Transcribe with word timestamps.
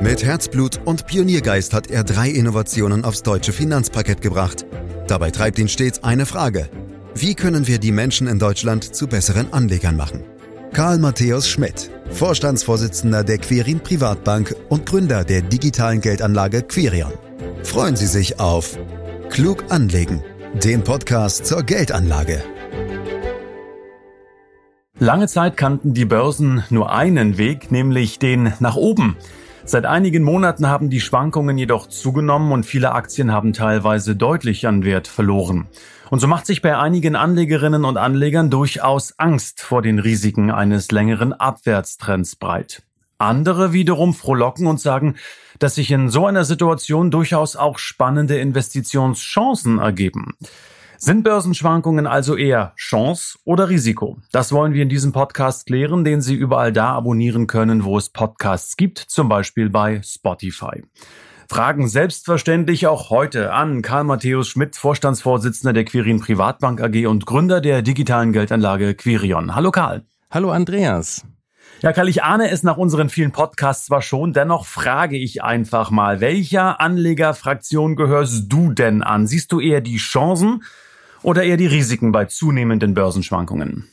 Mit 0.00 0.24
Herzblut 0.24 0.80
und 0.84 1.06
Pioniergeist 1.06 1.72
hat 1.74 1.90
er 1.90 2.04
drei 2.04 2.28
Innovationen 2.30 3.04
aufs 3.04 3.22
deutsche 3.22 3.52
Finanzparkett 3.52 4.22
gebracht. 4.22 4.64
Dabei 5.06 5.30
treibt 5.30 5.58
ihn 5.58 5.68
stets 5.68 6.02
eine 6.02 6.26
Frage. 6.26 6.68
Wie 7.14 7.34
können 7.34 7.66
wir 7.66 7.78
die 7.78 7.92
Menschen 7.92 8.26
in 8.26 8.38
Deutschland 8.38 8.94
zu 8.94 9.06
besseren 9.06 9.52
Anlegern 9.52 9.96
machen? 9.96 10.24
Karl 10.72 10.98
Matthäus 10.98 11.48
Schmidt, 11.48 11.90
Vorstandsvorsitzender 12.10 13.24
der 13.24 13.38
Querin 13.38 13.80
Privatbank 13.80 14.54
und 14.68 14.86
Gründer 14.86 15.24
der 15.24 15.42
digitalen 15.42 16.00
Geldanlage 16.00 16.62
Querion. 16.62 17.12
Freuen 17.64 17.96
Sie 17.96 18.06
sich 18.06 18.40
auf 18.40 18.78
Klug 19.30 19.64
anlegen, 19.68 20.22
den 20.54 20.82
Podcast 20.82 21.44
zur 21.44 21.62
Geldanlage. 21.62 22.42
Lange 24.98 25.28
Zeit 25.28 25.56
kannten 25.56 25.94
die 25.94 26.04
Börsen 26.04 26.62
nur 26.70 26.92
einen 26.92 27.38
Weg, 27.38 27.72
nämlich 27.72 28.18
den 28.18 28.52
nach 28.60 28.76
oben. 28.76 29.16
Seit 29.64 29.86
einigen 29.86 30.22
Monaten 30.22 30.66
haben 30.66 30.90
die 30.90 31.00
Schwankungen 31.00 31.58
jedoch 31.58 31.86
zugenommen 31.86 32.52
und 32.52 32.64
viele 32.64 32.92
Aktien 32.92 33.32
haben 33.32 33.52
teilweise 33.52 34.16
deutlich 34.16 34.66
an 34.66 34.84
Wert 34.84 35.06
verloren. 35.06 35.66
Und 36.10 36.18
so 36.18 36.26
macht 36.26 36.46
sich 36.46 36.60
bei 36.60 36.76
einigen 36.76 37.14
Anlegerinnen 37.14 37.84
und 37.84 37.96
Anlegern 37.96 38.50
durchaus 38.50 39.16
Angst 39.18 39.60
vor 39.60 39.80
den 39.80 40.00
Risiken 40.00 40.50
eines 40.50 40.90
längeren 40.90 41.32
Abwärtstrends 41.32 42.34
breit. 42.34 42.82
Andere 43.18 43.72
wiederum 43.72 44.14
frohlocken 44.14 44.66
und 44.66 44.80
sagen, 44.80 45.16
dass 45.58 45.76
sich 45.76 45.90
in 45.90 46.08
so 46.08 46.26
einer 46.26 46.44
Situation 46.44 47.10
durchaus 47.10 47.54
auch 47.54 47.78
spannende 47.78 48.38
Investitionschancen 48.38 49.78
ergeben. 49.78 50.34
Sind 51.02 51.22
Börsenschwankungen 51.24 52.06
also 52.06 52.36
eher 52.36 52.74
Chance 52.76 53.38
oder 53.44 53.70
Risiko? 53.70 54.18
Das 54.32 54.52
wollen 54.52 54.74
wir 54.74 54.82
in 54.82 54.90
diesem 54.90 55.12
Podcast 55.12 55.64
klären, 55.64 56.04
den 56.04 56.20
Sie 56.20 56.34
überall 56.34 56.74
da 56.74 56.92
abonnieren 56.92 57.46
können, 57.46 57.84
wo 57.84 57.96
es 57.96 58.10
Podcasts 58.10 58.76
gibt, 58.76 58.98
zum 58.98 59.26
Beispiel 59.26 59.70
bei 59.70 60.02
Spotify. 60.02 60.82
Fragen 61.48 61.88
selbstverständlich 61.88 62.86
auch 62.86 63.08
heute 63.08 63.54
an 63.54 63.80
Karl 63.80 64.04
Matthäus 64.04 64.48
Schmidt, 64.48 64.76
Vorstandsvorsitzender 64.76 65.72
der 65.72 65.86
Quirin 65.86 66.20
Privatbank 66.20 66.82
AG 66.82 67.06
und 67.06 67.24
Gründer 67.24 67.62
der 67.62 67.80
digitalen 67.80 68.34
Geldanlage 68.34 68.94
Quirion. 68.94 69.54
Hallo 69.54 69.70
Karl. 69.70 70.04
Hallo 70.30 70.50
Andreas. 70.50 71.24
Ja, 71.80 71.94
Karl, 71.94 72.10
ich 72.10 72.22
ahne 72.22 72.50
es 72.50 72.62
nach 72.62 72.76
unseren 72.76 73.08
vielen 73.08 73.32
Podcasts 73.32 73.86
zwar 73.86 74.02
schon, 74.02 74.34
dennoch 74.34 74.66
frage 74.66 75.16
ich 75.16 75.42
einfach 75.42 75.90
mal, 75.90 76.20
welcher 76.20 76.78
Anlegerfraktion 76.78 77.96
gehörst 77.96 78.52
du 78.52 78.74
denn 78.74 79.02
an? 79.02 79.26
Siehst 79.26 79.50
du 79.50 79.60
eher 79.60 79.80
die 79.80 79.96
Chancen 79.96 80.62
oder 81.22 81.42
eher 81.42 81.56
die 81.56 81.66
Risiken 81.66 82.12
bei 82.12 82.24
zunehmenden 82.24 82.94
Börsenschwankungen? 82.94 83.88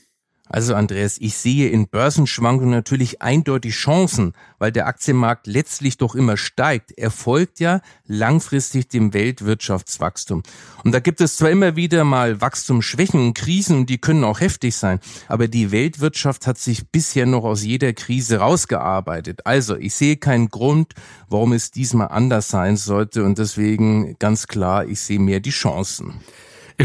Also 0.50 0.76
Andreas, 0.76 1.18
ich 1.20 1.36
sehe 1.36 1.70
in 1.70 1.90
Börsenschwankungen 1.90 2.72
natürlich 2.72 3.22
eindeutig 3.22 3.74
Chancen, 3.74 4.34
weil 4.60 4.72
der 4.72 4.88
Aktienmarkt 4.88 5.46
letztlich 5.46 5.98
doch 5.98 6.16
immer 6.16 6.38
steigt. 6.38 6.94
Er 6.96 7.12
folgt 7.12 7.60
ja 7.60 7.82
langfristig 8.06 8.88
dem 8.88 9.14
Weltwirtschaftswachstum. 9.14 10.44
Und 10.86 10.92
da 10.94 11.02
gibt 11.02 11.20
es 11.20 11.36
zwar 11.36 11.50
immer 11.50 11.76
wieder 11.76 12.06
mal 12.06 12.40
Wachstumsschwächen 12.40 13.20
und 13.20 13.34
Krisen, 13.34 13.86
die 13.86 13.98
können 13.98 14.24
auch 14.24 14.40
heftig 14.40 14.76
sein, 14.76 15.00
aber 15.28 15.50
die 15.50 15.72
Weltwirtschaft 15.72 16.48
hat 16.48 16.58
sich 16.58 16.90
bisher 16.90 17.26
noch 17.26 17.44
aus 17.44 17.64
jeder 17.64 17.92
Krise 17.92 18.38
rausgearbeitet. 18.38 19.46
Also 19.46 19.76
ich 19.76 19.96
sehe 19.96 20.16
keinen 20.16 20.48
Grund, 20.48 20.94
warum 21.28 21.52
es 21.52 21.72
diesmal 21.72 22.08
anders 22.08 22.48
sein 22.48 22.78
sollte 22.78 23.26
und 23.26 23.38
deswegen 23.38 24.16
ganz 24.18 24.48
klar, 24.48 24.86
ich 24.86 25.02
sehe 25.02 25.20
mehr 25.20 25.42
die 25.42 25.50
Chancen. 25.50 26.22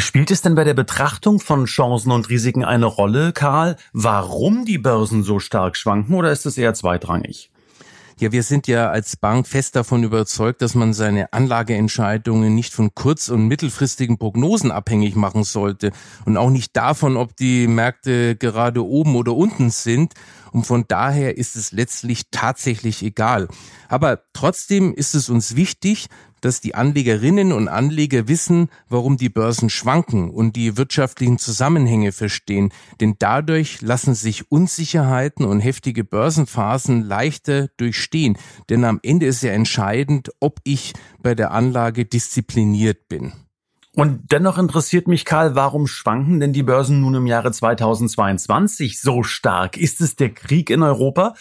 Spielt 0.00 0.30
es 0.30 0.40
denn 0.40 0.54
bei 0.54 0.64
der 0.64 0.72
Betrachtung 0.72 1.38
von 1.38 1.66
Chancen 1.66 2.12
und 2.12 2.30
Risiken 2.30 2.64
eine 2.64 2.86
Rolle, 2.86 3.32
Karl, 3.34 3.76
warum 3.92 4.64
die 4.64 4.78
Börsen 4.78 5.22
so 5.22 5.38
stark 5.38 5.76
schwanken 5.76 6.14
oder 6.14 6.32
ist 6.32 6.46
es 6.46 6.56
eher 6.56 6.72
zweitrangig? 6.72 7.50
Ja, 8.18 8.32
wir 8.32 8.42
sind 8.42 8.68
ja 8.68 8.88
als 8.88 9.16
Bank 9.16 9.46
fest 9.46 9.76
davon 9.76 10.02
überzeugt, 10.02 10.62
dass 10.62 10.74
man 10.74 10.94
seine 10.94 11.30
Anlageentscheidungen 11.34 12.54
nicht 12.54 12.72
von 12.72 12.94
kurz- 12.94 13.28
und 13.28 13.48
mittelfristigen 13.48 14.16
Prognosen 14.16 14.70
abhängig 14.70 15.14
machen 15.14 15.44
sollte 15.44 15.90
und 16.24 16.38
auch 16.38 16.50
nicht 16.50 16.74
davon, 16.74 17.18
ob 17.18 17.36
die 17.36 17.66
Märkte 17.66 18.34
gerade 18.36 18.86
oben 18.86 19.14
oder 19.14 19.34
unten 19.34 19.70
sind. 19.70 20.14
Und 20.52 20.66
von 20.66 20.84
daher 20.86 21.36
ist 21.36 21.56
es 21.56 21.72
letztlich 21.72 22.24
tatsächlich 22.30 23.02
egal. 23.02 23.48
Aber 23.88 24.22
trotzdem 24.32 24.94
ist 24.94 25.14
es 25.14 25.28
uns 25.28 25.56
wichtig, 25.56 26.08
dass 26.42 26.60
die 26.60 26.74
Anlegerinnen 26.74 27.52
und 27.52 27.68
Anleger 27.68 28.28
wissen, 28.28 28.68
warum 28.88 29.16
die 29.16 29.28
Börsen 29.30 29.70
schwanken 29.70 30.28
und 30.28 30.56
die 30.56 30.76
wirtschaftlichen 30.76 31.38
Zusammenhänge 31.38 32.12
verstehen. 32.12 32.72
Denn 33.00 33.14
dadurch 33.18 33.80
lassen 33.80 34.14
sich 34.14 34.50
Unsicherheiten 34.50 35.46
und 35.46 35.60
heftige 35.60 36.04
Börsenphasen 36.04 37.02
leichter 37.02 37.68
durchstehen. 37.76 38.36
Denn 38.68 38.84
am 38.84 39.00
Ende 39.02 39.26
ist 39.26 39.42
ja 39.42 39.52
entscheidend, 39.52 40.30
ob 40.40 40.60
ich 40.64 40.92
bei 41.22 41.34
der 41.34 41.52
Anlage 41.52 42.04
diszipliniert 42.04 43.08
bin. 43.08 43.32
Und 43.94 44.32
dennoch 44.32 44.56
interessiert 44.56 45.06
mich, 45.06 45.26
Karl, 45.26 45.54
warum 45.54 45.86
schwanken 45.86 46.40
denn 46.40 46.54
die 46.54 46.62
Börsen 46.62 47.02
nun 47.02 47.14
im 47.14 47.26
Jahre 47.26 47.52
2022 47.52 49.00
so 49.00 49.22
stark? 49.22 49.76
Ist 49.76 50.00
es 50.00 50.16
der 50.16 50.30
Krieg 50.30 50.70
in 50.70 50.82
Europa 50.82 51.34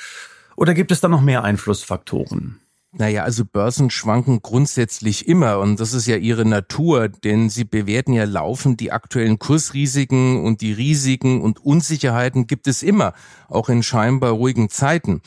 oder 0.57 0.73
gibt 0.73 0.91
es 0.91 1.00
da 1.00 1.07
noch 1.07 1.22
mehr 1.22 1.45
Einflussfaktoren? 1.45 2.59
Naja, 2.94 3.23
also 3.23 3.45
Börsen 3.45 3.90
schwanken 3.90 4.41
grundsätzlich 4.41 5.25
immer 5.25 5.59
und 5.59 5.79
das 5.79 5.94
ist 5.94 6.07
ja 6.07 6.17
ihre 6.17 6.44
Natur, 6.44 7.07
denn 7.07 7.50
sie 7.50 7.63
bewerten 7.63 8.11
ja 8.11 8.25
laufend 8.25 8.81
die 8.81 8.91
aktuellen 8.91 9.40
Kursrisiken 9.40 10.44
und 10.44 10.59
die 10.59 10.73
Risiken 10.73 11.41
und 11.41 11.63
Unsicherheiten 11.63 12.47
gibt 12.47 12.67
es 12.67 12.84
immer, 12.84 13.13
auch 13.47 13.69
in 13.69 13.81
scheinbar 13.81 14.31
ruhigen 14.31 14.69
Zeiten. 14.69 15.22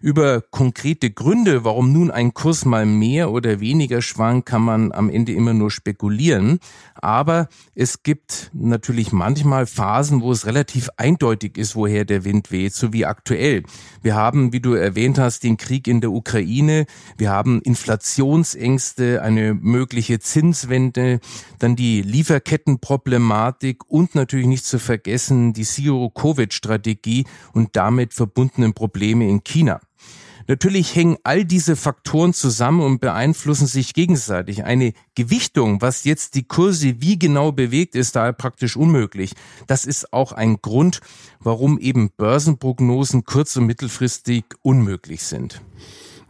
Über 0.00 0.40
konkrete 0.40 1.10
Gründe, 1.10 1.64
warum 1.64 1.92
nun 1.92 2.10
ein 2.10 2.32
Kurs 2.32 2.64
mal 2.64 2.86
mehr 2.86 3.32
oder 3.32 3.58
weniger 3.58 4.00
schwankt, 4.00 4.46
kann 4.46 4.62
man 4.62 4.92
am 4.92 5.10
Ende 5.10 5.32
immer 5.32 5.54
nur 5.54 5.70
spekulieren. 5.70 6.60
Aber 6.94 7.48
es 7.74 8.02
gibt 8.02 8.50
natürlich 8.52 9.12
manchmal 9.12 9.66
Phasen, 9.66 10.22
wo 10.22 10.30
es 10.30 10.46
relativ 10.46 10.88
eindeutig 10.96 11.58
ist, 11.58 11.74
woher 11.74 12.04
der 12.04 12.24
Wind 12.24 12.52
weht, 12.52 12.74
so 12.74 12.92
wie 12.92 13.06
aktuell. 13.06 13.64
Wir 14.02 14.14
haben, 14.14 14.52
wie 14.52 14.60
du 14.60 14.74
erwähnt 14.74 15.18
hast, 15.18 15.42
den 15.42 15.56
Krieg 15.56 15.88
in 15.88 16.00
der 16.00 16.12
Ukraine. 16.12 16.86
Wir 17.16 17.30
haben 17.30 17.60
Inflationsängste, 17.62 19.22
eine 19.22 19.54
mögliche 19.54 20.20
Zinswende, 20.20 21.20
dann 21.58 21.74
die 21.74 22.02
Lieferkettenproblematik 22.02 23.82
und 23.88 24.14
natürlich 24.14 24.46
nicht 24.46 24.64
zu 24.64 24.78
vergessen 24.78 25.52
die 25.52 25.64
Zero-Covid-Strategie 25.64 27.26
und 27.52 27.74
damit 27.74 28.14
verbundenen 28.14 28.74
Probleme 28.74 29.28
in 29.28 29.42
China. 29.42 29.80
Natürlich 30.48 30.94
hängen 30.96 31.18
all 31.24 31.44
diese 31.44 31.76
Faktoren 31.76 32.32
zusammen 32.32 32.80
und 32.80 33.00
beeinflussen 33.00 33.66
sich 33.66 33.92
gegenseitig. 33.92 34.64
Eine 34.64 34.94
Gewichtung, 35.14 35.82
was 35.82 36.04
jetzt 36.04 36.34
die 36.34 36.44
Kurse 36.44 37.02
wie 37.02 37.18
genau 37.18 37.52
bewegt, 37.52 37.94
ist 37.94 38.16
daher 38.16 38.32
praktisch 38.32 38.74
unmöglich. 38.74 39.34
Das 39.66 39.84
ist 39.84 40.12
auch 40.14 40.32
ein 40.32 40.62
Grund, 40.62 41.00
warum 41.38 41.78
eben 41.78 42.10
Börsenprognosen 42.16 43.24
kurz- 43.24 43.56
und 43.56 43.66
mittelfristig 43.66 44.44
unmöglich 44.62 45.22
sind. 45.22 45.60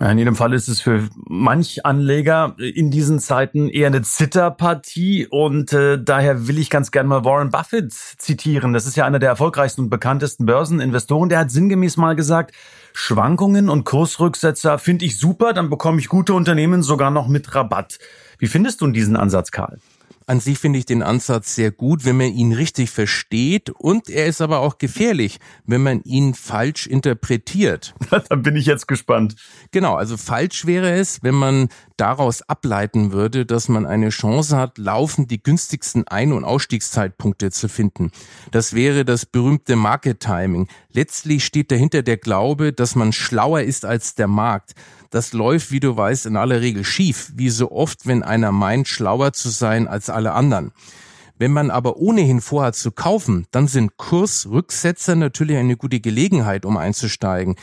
In 0.00 0.16
jedem 0.16 0.36
Fall 0.36 0.52
ist 0.52 0.68
es 0.68 0.80
für 0.80 1.08
manch 1.26 1.84
Anleger 1.84 2.54
in 2.58 2.92
diesen 2.92 3.18
Zeiten 3.18 3.68
eher 3.68 3.88
eine 3.88 4.02
Zitterpartie 4.02 5.26
und 5.26 5.72
äh, 5.72 6.00
daher 6.00 6.46
will 6.46 6.58
ich 6.58 6.70
ganz 6.70 6.92
gerne 6.92 7.08
mal 7.08 7.24
Warren 7.24 7.50
Buffett 7.50 7.92
zitieren. 7.92 8.72
Das 8.72 8.86
ist 8.86 8.96
ja 8.96 9.06
einer 9.06 9.18
der 9.18 9.30
erfolgreichsten 9.30 9.82
und 9.82 9.90
bekanntesten 9.90 10.46
Börseninvestoren. 10.46 11.28
Der 11.28 11.40
hat 11.40 11.50
sinngemäß 11.50 11.96
mal 11.96 12.14
gesagt, 12.14 12.54
Schwankungen 12.92 13.68
und 13.68 13.82
Kursrücksetzer 13.84 14.78
finde 14.78 15.04
ich 15.04 15.18
super, 15.18 15.52
dann 15.52 15.68
bekomme 15.68 15.98
ich 15.98 16.08
gute 16.08 16.32
Unternehmen 16.32 16.84
sogar 16.84 17.10
noch 17.10 17.26
mit 17.26 17.52
Rabatt. 17.56 17.98
Wie 18.38 18.46
findest 18.46 18.80
du 18.80 18.86
diesen 18.86 19.16
Ansatz, 19.16 19.50
Karl? 19.50 19.80
An 20.28 20.40
sich 20.40 20.58
finde 20.58 20.78
ich 20.78 20.84
den 20.84 21.02
Ansatz 21.02 21.54
sehr 21.54 21.70
gut, 21.70 22.04
wenn 22.04 22.18
man 22.18 22.34
ihn 22.34 22.52
richtig 22.52 22.90
versteht 22.90 23.70
und 23.70 24.10
er 24.10 24.26
ist 24.26 24.42
aber 24.42 24.58
auch 24.58 24.76
gefährlich, 24.76 25.38
wenn 25.64 25.82
man 25.82 26.02
ihn 26.02 26.34
falsch 26.34 26.86
interpretiert. 26.86 27.94
da 28.28 28.36
bin 28.36 28.54
ich 28.54 28.66
jetzt 28.66 28.86
gespannt. 28.86 29.36
Genau, 29.70 29.94
also 29.94 30.18
falsch 30.18 30.66
wäre 30.66 30.90
es, 30.90 31.22
wenn 31.22 31.34
man 31.34 31.70
daraus 31.98 32.42
ableiten 32.42 33.12
würde, 33.12 33.44
dass 33.44 33.68
man 33.68 33.84
eine 33.84 34.08
Chance 34.08 34.56
hat, 34.56 34.78
laufend 34.78 35.30
die 35.30 35.42
günstigsten 35.42 36.08
Ein- 36.08 36.32
und 36.32 36.44
Ausstiegszeitpunkte 36.44 37.50
zu 37.50 37.68
finden. 37.68 38.10
Das 38.50 38.72
wäre 38.72 39.04
das 39.04 39.26
berühmte 39.26 39.76
Market 39.76 40.20
Timing. 40.20 40.68
Letztlich 40.92 41.44
steht 41.44 41.70
dahinter 41.70 42.02
der 42.02 42.16
Glaube, 42.16 42.72
dass 42.72 42.94
man 42.94 43.12
schlauer 43.12 43.62
ist 43.62 43.84
als 43.84 44.14
der 44.14 44.28
Markt. 44.28 44.74
Das 45.10 45.32
läuft, 45.32 45.70
wie 45.70 45.80
du 45.80 45.96
weißt, 45.96 46.26
in 46.26 46.36
aller 46.36 46.60
Regel 46.60 46.84
schief, 46.84 47.32
wie 47.34 47.50
so 47.50 47.70
oft, 47.72 48.06
wenn 48.06 48.22
einer 48.22 48.52
meint, 48.52 48.88
schlauer 48.88 49.32
zu 49.32 49.48
sein 49.48 49.88
als 49.88 50.10
alle 50.10 50.32
anderen. 50.32 50.72
Wenn 51.38 51.52
man 51.52 51.70
aber 51.70 51.98
ohnehin 51.98 52.40
vorhat 52.40 52.74
zu 52.74 52.90
kaufen, 52.90 53.46
dann 53.52 53.68
sind 53.68 53.96
Kursrücksetzer 53.96 55.14
natürlich 55.14 55.56
eine 55.56 55.76
gute 55.76 56.00
Gelegenheit, 56.00 56.64
um 56.64 56.76
einzusteigen. 56.76 57.54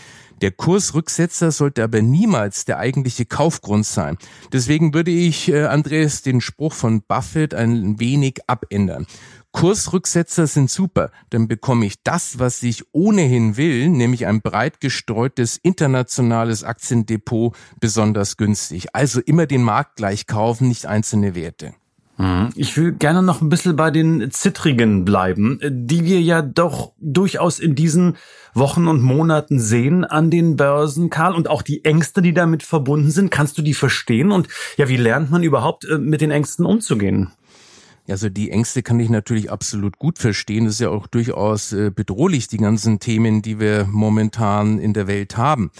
Der 0.42 0.52
Kursrücksetzer 0.52 1.52
sollte 1.52 1.84
aber 1.84 2.02
niemals 2.02 2.66
der 2.66 2.80
eigentliche 2.80 3.26
Kaufgrund 3.26 3.86
sein. 3.86 4.18
Deswegen 4.52 4.94
würde 4.94 5.12
ich, 5.12 5.50
äh, 5.50 5.66
Andreas, 5.66 6.22
den 6.22 6.42
Spruch 6.42 6.74
von 6.74 7.02
Buffett 7.02 7.54
ein 7.54 8.00
wenig 8.00 8.40
abändern. 8.48 9.08
Kursrücksetzer 9.52 10.48
sind 10.48 10.70
super, 10.70 11.12
dann 11.30 11.48
bekomme 11.48 11.86
ich 11.86 12.04
das, 12.04 12.40
was 12.40 12.62
ich 12.64 12.84
ohnehin 12.92 13.56
will, 13.56 13.88
nämlich 13.88 14.26
ein 14.26 14.42
breit 14.42 14.82
gestreutes 14.82 15.56
internationales 15.56 16.66
Aktiendepot 16.66 17.56
besonders 17.80 18.36
günstig. 18.36 18.88
Also 18.94 19.22
immer 19.22 19.46
den 19.46 19.64
Markt 19.64 19.96
gleich 19.96 20.28
kaufen, 20.28 20.68
nicht 20.68 20.86
einzelne 20.86 21.36
Werte. 21.36 21.74
Mhm. 22.18 22.50
Ich 22.56 22.78
will 22.78 22.94
gerne 22.94 23.22
noch 23.22 23.42
ein 23.42 23.50
bisschen 23.50 23.76
bei 23.76 23.92
den 23.92 24.32
Zittrigen 24.32 25.06
bleiben, 25.06 25.60
die 25.70 26.06
wir 26.06 26.22
ja 26.22 26.42
doch 26.42 26.94
durchaus 27.00 27.60
in 27.60 27.76
diesen 27.76 28.16
Wochen 28.54 28.88
und 28.88 29.02
Monaten 29.02 29.60
sehen 29.60 30.06
an 30.06 30.32
den 30.32 30.56
Börsen, 30.56 31.10
Karl, 31.10 31.36
und 31.36 31.50
auch 31.50 31.62
die 31.62 31.84
Ängste, 31.84 32.22
die 32.22 32.34
damit 32.34 32.64
verbunden 32.64 33.12
sind. 33.12 33.32
Kannst 33.32 33.58
du 33.58 33.62
die 33.62 33.74
verstehen? 33.74 34.32
Und 34.32 34.48
ja, 34.78 34.88
wie 34.88 34.98
lernt 34.98 35.30
man 35.30 35.44
überhaupt 35.44 35.84
äh, 35.86 35.98
mit 35.98 36.22
den 36.22 36.32
Ängsten 36.32 36.66
umzugehen? 36.66 37.32
Also 38.08 38.30
die 38.30 38.52
Ängste 38.52 38.84
kann 38.84 39.00
ich 39.00 39.10
natürlich 39.10 39.52
absolut 39.52 39.98
gut 39.98 40.20
verstehen. 40.20 40.66
Das 40.66 40.76
ist 40.76 40.80
ja 40.80 40.90
auch 40.90 41.08
durchaus 41.08 41.74
äh, 41.74 41.92
bedrohlich, 41.94 42.48
die 42.48 42.58
ganzen 42.58 43.00
Themen, 43.00 43.42
die 43.42 43.60
wir 43.60 43.88
momentan 43.90 44.80
in 44.80 44.94
der 44.94 45.08
Welt 45.08 45.38
haben. 45.38 45.72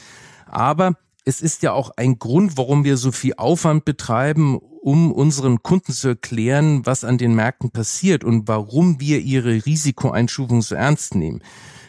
Aber 0.48 0.96
es 1.24 1.42
ist 1.42 1.64
ja 1.64 1.72
auch 1.72 1.92
ein 1.96 2.20
Grund, 2.20 2.58
warum 2.58 2.84
wir 2.84 2.98
so 2.98 3.12
viel 3.12 3.34
Aufwand 3.38 3.86
betreiben, 3.86 4.60
um 4.86 5.12
unseren 5.12 5.64
Kunden 5.64 5.94
zu 5.94 6.10
erklären, 6.10 6.86
was 6.86 7.04
an 7.04 7.18
den 7.18 7.34
Märkten 7.34 7.72
passiert 7.72 8.24
und 8.24 8.48
warum 8.48 9.00
wir 9.00 9.20
ihre 9.20 9.66
Risikoeinstufung 9.66 10.62
so 10.62 10.76
ernst 10.76 11.16
nehmen. 11.16 11.42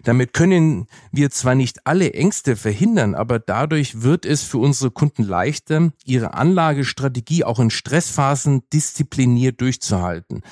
Damit 0.06 0.34
können 0.34 0.86
wir 1.10 1.30
zwar 1.30 1.56
nicht 1.56 1.84
alle 1.84 2.14
Ängste 2.14 2.54
verhindern, 2.54 3.16
aber 3.16 3.40
dadurch 3.40 4.02
wird 4.02 4.24
es 4.24 4.44
für 4.44 4.58
unsere 4.58 4.92
Kunden 4.92 5.24
leichter, 5.24 5.90
ihre 6.04 6.34
Anlagestrategie 6.34 7.42
auch 7.42 7.58
in 7.58 7.70
Stressphasen 7.70 8.62
diszipliniert 8.72 9.60
durchzuhalten. 9.60 10.42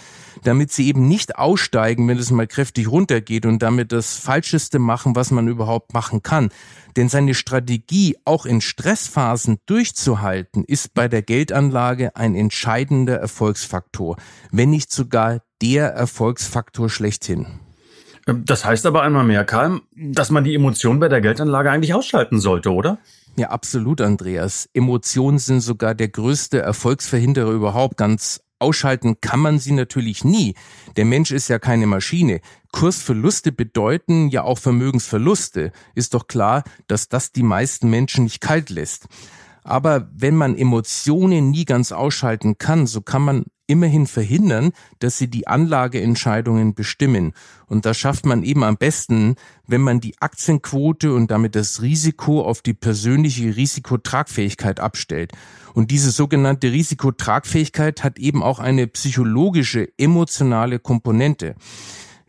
Damit 0.43 0.73
sie 0.73 0.89
eben 0.89 1.07
nicht 1.07 1.39
aussteigen, 1.39 2.09
wenn 2.09 2.19
es 2.19 2.33
mal 2.33 2.49
kräftig 2.49 2.89
runtergeht 2.89 3.47
und 3.47 3.63
damit 3.63 3.93
das 3.93 4.17
Falscheste 4.17 4.81
machen, 4.81 5.15
was 5.15 5.31
man 5.31 5.47
überhaupt 5.47 5.95
machen 5.95 6.25
kann. 6.25 6.49
Denn 6.97 7.09
seine 7.09 7.35
Strategie 7.35 8.17
auch 8.25 8.47
in 8.47 8.61
Stressphasen 8.61 9.59
durchzuhalten, 9.67 10.65
ist 10.65 10.95
bei 10.95 11.07
der 11.07 11.23
Geldanlage 11.23 12.17
ein 12.17 12.35
entscheidender 12.35 13.21
Erfolgsfaktor, 13.21 14.17
wenn 14.51 14.71
nicht 14.71 14.91
sogar 14.91 15.43
der 15.63 15.91
Erfolgsfaktor 15.91 16.91
schlechthin. 16.91 17.61
Das 18.27 18.65
heißt 18.65 18.87
aber 18.87 19.03
einmal 19.03 19.25
mehr, 19.25 19.45
Karl, 19.45 19.81
dass 19.95 20.31
man 20.31 20.45
die 20.45 20.55
Emotionen 20.55 20.99
bei 20.99 21.09
der 21.09 21.21
Geldanlage 21.21 21.71
eigentlich 21.71 21.93
ausschalten 21.93 22.41
sollte, 22.41 22.73
oder? 22.73 22.99
Ja, 23.37 23.51
absolut, 23.51 24.01
Andreas. 24.01 24.69
Emotionen 24.73 25.39
sind 25.39 25.61
sogar 25.61 25.95
der 25.95 26.09
größte 26.09 26.61
Erfolgsverhinderer 26.61 27.51
überhaupt. 27.51 27.97
Ganz 27.97 28.41
ausschalten 28.59 29.21
kann 29.21 29.41
man 29.41 29.59
sie 29.59 29.73
natürlich 29.73 30.25
nie. 30.25 30.55
Der 30.97 31.05
Mensch 31.05 31.33
ist 31.33 31.49
ja 31.49 31.59
keine 31.59 31.87
Maschine. 31.87 32.41
Kursverluste 32.73 33.53
bedeuten 33.53 34.29
ja 34.29 34.43
auch 34.43 34.59
Vermögensverluste. 34.59 35.73
Ist 35.95 36.15
doch 36.15 36.27
klar, 36.27 36.65
dass 36.87 37.09
das 37.09 37.33
die 37.33 37.43
meisten 37.43 37.91
Menschen 37.91 38.25
nicht 38.25 38.41
kalt 38.41 38.71
lässt. 38.71 39.07
Aber 39.65 40.09
wenn 40.15 40.37
man 40.37 40.57
Emotionen 40.57 41.51
nie 41.51 41.65
ganz 41.65 41.93
ausschalten 41.93 42.59
kann, 42.59 42.87
so 42.87 43.01
kann 43.01 43.23
man 43.23 43.45
immerhin 43.67 44.07
verhindern, 44.07 44.73
dass 44.99 45.19
sie 45.19 45.29
die 45.29 45.47
Anlageentscheidungen 45.47 46.75
bestimmen. 46.75 47.33
Und 47.67 47.87
das 47.87 47.99
schafft 47.99 48.27
man 48.27 48.43
eben 48.43 48.65
am 48.65 48.77
besten, 48.77 49.37
wenn 49.67 49.81
man 49.81 50.01
die 50.01 50.21
Aktienquote 50.21 51.13
und 51.13 51.31
damit 51.31 51.55
das 51.55 51.83
Risiko 51.83 52.43
auf 52.43 52.63
die 52.63 52.75
persönliche 52.75 53.57
Risikotragfähigkeit 53.57 54.81
abstellt. 54.81 55.33
Und 55.73 55.91
diese 55.91 56.11
sogenannte 56.11 56.71
Risikotragfähigkeit 56.71 58.05
hat 58.05 58.19
eben 58.19 58.43
auch 58.43 58.59
eine 58.59 58.87
psychologische, 58.87 59.89
emotionale 59.99 60.79
Komponente. 60.79 61.57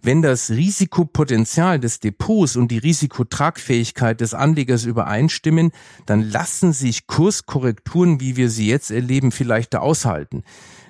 Wenn 0.06 0.22
das 0.22 0.52
Risikopotenzial 0.52 1.80
des 1.80 2.00
Depots 2.00 2.58
und 2.58 2.70
die 2.70 2.78
Risikotragfähigkeit 2.78 4.22
des 4.22 4.36
Anlegers 4.36 4.86
übereinstimmen, 4.86 5.72
dann 6.06 6.22
lassen 6.22 6.74
sich 6.74 7.08
Kurskorrekturen, 7.08 8.20
wie 8.20 8.38
wir 8.38 8.52
sie 8.52 8.68
jetzt 8.68 8.92
erleben, 8.92 9.32
vielleicht 9.32 9.76
aushalten. 9.76 10.44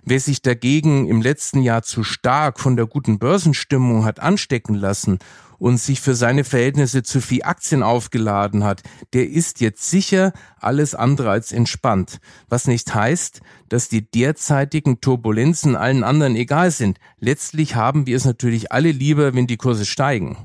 Wer 0.07 0.19
sich 0.19 0.43
dagegen 0.43 1.07
im 1.07 1.23
letzten 1.23 1.63
Jahr 1.63 1.81
zu 1.81 2.03
stark 2.03 2.59
von 2.59 2.75
der 2.75 2.85
guten 2.85 3.17
Börsenstimmung 3.17 4.05
hat 4.05 4.19
anstecken 4.19 4.75
lassen 4.75 5.17
und 5.57 5.77
sich 5.77 5.99
für 5.99 6.13
seine 6.13 6.43
Verhältnisse 6.43 7.01
zu 7.01 7.21
viel 7.21 7.41
Aktien 7.41 7.81
aufgeladen 7.81 8.63
hat, 8.63 8.83
der 9.13 9.27
ist 9.27 9.61
jetzt 9.61 9.89
sicher 9.89 10.31
alles 10.59 10.93
andere 10.93 11.31
als 11.31 11.51
entspannt. 11.51 12.19
Was 12.49 12.67
nicht 12.67 12.93
heißt, 12.93 13.41
dass 13.67 13.89
die 13.89 14.07
derzeitigen 14.07 15.01
Turbulenzen 15.01 15.75
allen 15.75 16.03
anderen 16.03 16.35
egal 16.35 16.69
sind. 16.69 16.99
Letztlich 17.19 17.73
haben 17.73 18.05
wir 18.05 18.15
es 18.15 18.25
natürlich 18.25 18.71
alle 18.71 18.91
lieber, 18.91 19.33
wenn 19.33 19.47
die 19.47 19.57
Kurse 19.57 19.87
steigen. 19.87 20.37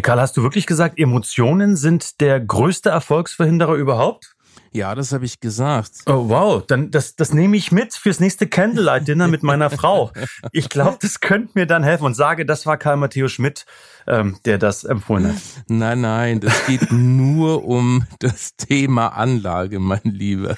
Karl, 0.00 0.20
hast 0.20 0.36
du 0.36 0.42
wirklich 0.42 0.66
gesagt, 0.66 0.98
Emotionen 0.98 1.76
sind 1.76 2.20
der 2.20 2.40
größte 2.40 2.90
Erfolgsverhinderer 2.90 3.74
überhaupt? 3.74 4.34
Ja, 4.72 4.94
das 4.94 5.12
habe 5.12 5.26
ich 5.26 5.40
gesagt. 5.40 5.90
Oh 6.06 6.28
wow, 6.28 6.64
dann 6.66 6.90
das 6.90 7.14
das 7.14 7.34
nehme 7.34 7.58
ich 7.58 7.72
mit 7.72 7.92
fürs 7.94 8.20
nächste 8.20 8.46
Candlelight 8.46 9.06
Dinner 9.06 9.28
mit 9.28 9.42
meiner 9.42 9.68
Frau. 9.70 10.12
Ich 10.50 10.70
glaube, 10.70 10.96
das 11.00 11.20
könnte 11.20 11.52
mir 11.54 11.66
dann 11.66 11.82
helfen 11.82 12.04
und 12.04 12.14
sage, 12.14 12.46
das 12.46 12.64
war 12.64 12.78
Karl 12.78 12.96
Matthäus 12.96 13.32
Schmidt, 13.32 13.66
ähm, 14.06 14.38
der 14.46 14.56
das 14.56 14.84
empfohlen 14.84 15.28
hat. 15.28 15.42
Nein, 15.68 16.00
nein, 16.00 16.40
das 16.40 16.66
geht 16.66 16.90
nur 16.90 17.64
um 17.64 18.06
das 18.20 18.56
Thema 18.56 19.08
Anlage, 19.08 19.78
mein 19.78 20.00
Lieber. 20.04 20.56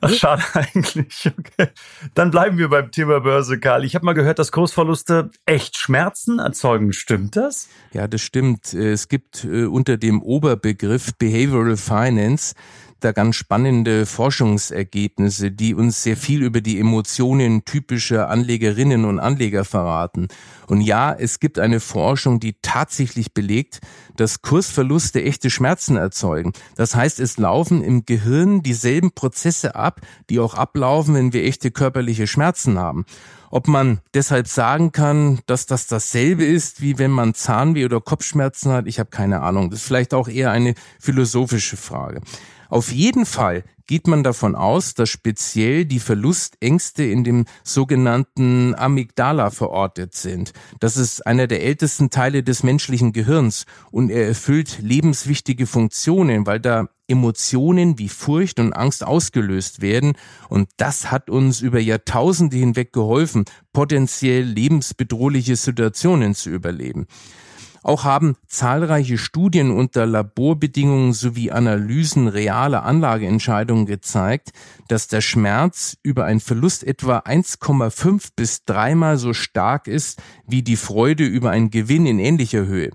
Ach, 0.00 0.10
schade 0.10 0.42
eigentlich. 0.52 1.30
Okay. 1.38 1.70
Dann 2.14 2.30
bleiben 2.30 2.58
wir 2.58 2.68
beim 2.68 2.90
Thema 2.90 3.20
Börse, 3.20 3.58
Karl. 3.58 3.84
Ich 3.84 3.94
habe 3.94 4.04
mal 4.04 4.12
gehört, 4.12 4.38
dass 4.38 4.52
Kursverluste 4.52 5.30
echt 5.46 5.78
Schmerzen 5.78 6.38
erzeugen. 6.38 6.92
Stimmt 6.92 7.36
das? 7.36 7.68
Ja, 7.92 8.06
das 8.06 8.20
stimmt. 8.20 8.74
Es 8.74 9.08
gibt 9.08 9.44
äh, 9.44 9.64
unter 9.64 9.96
dem 9.96 10.22
Oberbegriff 10.22 11.14
Behavioral 11.18 11.78
Finance 11.78 12.54
da 13.00 13.12
ganz 13.12 13.36
spannende 13.36 14.06
Forschungsergebnisse, 14.06 15.50
die 15.50 15.74
uns 15.74 16.02
sehr 16.02 16.16
viel 16.16 16.42
über 16.42 16.60
die 16.60 16.80
Emotionen 16.80 17.64
typischer 17.64 18.28
Anlegerinnen 18.28 19.04
und 19.04 19.20
Anleger 19.20 19.64
verraten. 19.64 20.28
Und 20.66 20.80
ja, 20.80 21.12
es 21.12 21.40
gibt 21.40 21.58
eine 21.58 21.80
Forschung, 21.80 22.40
die 22.40 22.56
tatsächlich 22.60 23.32
belegt, 23.32 23.80
dass 24.16 24.42
Kursverluste 24.42 25.22
echte 25.22 25.50
Schmerzen 25.50 25.96
erzeugen. 25.96 26.52
Das 26.76 26.94
heißt, 26.94 27.20
es 27.20 27.38
laufen 27.38 27.82
im 27.82 28.04
Gehirn 28.04 28.62
dieselben 28.62 29.12
Prozesse 29.12 29.74
ab, 29.74 30.00
die 30.28 30.40
auch 30.40 30.54
ablaufen, 30.54 31.14
wenn 31.14 31.32
wir 31.32 31.44
echte 31.44 31.70
körperliche 31.70 32.26
Schmerzen 32.26 32.78
haben. 32.78 33.06
Ob 33.50 33.66
man 33.66 34.00
deshalb 34.12 34.46
sagen 34.46 34.92
kann, 34.92 35.40
dass 35.46 35.64
das 35.64 35.86
dasselbe 35.86 36.44
ist, 36.44 36.82
wie 36.82 36.98
wenn 36.98 37.10
man 37.10 37.34
Zahnweh 37.34 37.86
oder 37.86 38.00
Kopfschmerzen 38.00 38.72
hat, 38.72 38.86
ich 38.86 38.98
habe 38.98 39.10
keine 39.10 39.40
Ahnung. 39.40 39.70
Das 39.70 39.80
ist 39.80 39.86
vielleicht 39.86 40.12
auch 40.12 40.28
eher 40.28 40.50
eine 40.50 40.74
philosophische 41.00 41.76
Frage. 41.76 42.20
Auf 42.68 42.92
jeden 42.92 43.24
Fall 43.24 43.64
geht 43.86 44.06
man 44.06 44.22
davon 44.22 44.54
aus, 44.54 44.92
dass 44.94 45.08
speziell 45.08 45.86
die 45.86 45.98
Verlustängste 45.98 47.02
in 47.02 47.24
dem 47.24 47.46
sogenannten 47.64 48.74
Amygdala 48.74 49.50
verortet 49.50 50.14
sind. 50.14 50.52
Das 50.78 50.98
ist 50.98 51.26
einer 51.26 51.46
der 51.46 51.62
ältesten 51.62 52.10
Teile 52.10 52.42
des 52.42 52.62
menschlichen 52.62 53.12
Gehirns 53.12 53.64
und 53.90 54.10
er 54.10 54.28
erfüllt 54.28 54.78
lebenswichtige 54.82 55.66
Funktionen, 55.66 56.46
weil 56.46 56.60
da 56.60 56.88
Emotionen 57.08 57.98
wie 57.98 58.10
Furcht 58.10 58.60
und 58.60 58.74
Angst 58.74 59.02
ausgelöst 59.02 59.80
werden 59.80 60.12
und 60.50 60.68
das 60.76 61.10
hat 61.10 61.30
uns 61.30 61.62
über 61.62 61.80
Jahrtausende 61.80 62.58
hinweg 62.58 62.92
geholfen, 62.92 63.46
potenziell 63.72 64.44
lebensbedrohliche 64.44 65.56
Situationen 65.56 66.34
zu 66.34 66.50
überleben. 66.50 67.06
Auch 67.82 68.04
haben 68.04 68.36
zahlreiche 68.46 69.18
Studien 69.18 69.70
unter 69.70 70.06
Laborbedingungen 70.06 71.12
sowie 71.12 71.50
Analysen 71.50 72.28
realer 72.28 72.84
Anlageentscheidungen 72.84 73.86
gezeigt, 73.86 74.50
dass 74.88 75.08
der 75.08 75.20
Schmerz 75.20 75.96
über 76.02 76.24
einen 76.24 76.40
Verlust 76.40 76.84
etwa 76.84 77.18
1,5 77.18 78.30
bis 78.34 78.64
dreimal 78.64 79.18
so 79.18 79.32
stark 79.32 79.86
ist 79.86 80.20
wie 80.46 80.62
die 80.62 80.76
Freude 80.76 81.24
über 81.24 81.50
einen 81.50 81.70
Gewinn 81.70 82.06
in 82.06 82.18
ähnlicher 82.18 82.66
Höhe. 82.66 82.90